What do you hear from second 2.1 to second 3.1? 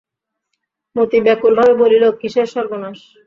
কিসের সর্বনাশ?